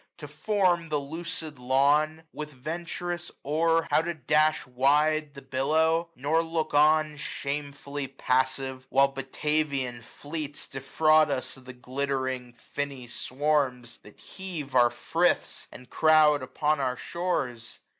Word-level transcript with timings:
To 0.17 0.27
form 0.27 0.89
the 0.89 0.97
lucid 0.99 1.59
lawn; 1.59 2.23
with 2.33 2.53
venturous 2.53 3.29
oar 3.43 3.87
How 3.91 4.01
to 4.01 4.15
dash 4.15 4.65
wide 4.65 5.35
the 5.35 5.43
billow; 5.43 6.09
nor 6.15 6.41
look 6.41 6.73
on. 6.73 7.17
Shamefully 7.17 8.07
passive, 8.07 8.87
while 8.89 9.09
Batavian 9.09 10.01
fleets 10.01 10.65
Defraud 10.65 11.29
us 11.29 11.55
of 11.55 11.65
the 11.65 11.73
glittering 11.73 12.51
finny 12.53 13.05
swarms, 13.05 13.99
920 14.03 14.11
That 14.13 14.19
heave 14.19 14.73
our 14.73 14.89
friths, 14.89 15.67
and 15.71 15.87
crowd 15.87 16.41
upon 16.41 16.79
our 16.79 16.97
shores 16.97 17.77